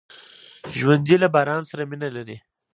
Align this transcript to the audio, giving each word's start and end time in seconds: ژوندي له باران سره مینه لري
ژوندي 0.77 1.15
له 1.23 1.27
باران 1.35 1.61
سره 1.69 1.83
مینه 1.89 2.09
لري 2.15 2.37